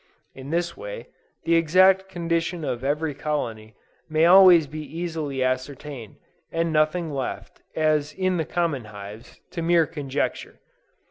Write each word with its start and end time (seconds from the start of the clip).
In 0.33 0.49
this 0.49 0.75
way, 0.75 1.09
the 1.43 1.53
exact 1.53 2.09
condition 2.09 2.63
of 2.65 2.83
every 2.83 3.13
colony 3.13 3.75
may 4.09 4.25
always 4.25 4.65
be 4.65 4.81
easily 4.81 5.43
ascertained, 5.43 6.15
and 6.51 6.73
nothing 6.73 7.11
left, 7.13 7.61
as 7.75 8.11
in 8.11 8.37
the 8.37 8.45
common 8.45 8.85
hives, 8.85 9.39
to 9.51 9.61
mere 9.61 9.85
conjecture. 9.85 10.59